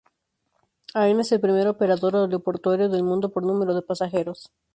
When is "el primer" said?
1.31-1.67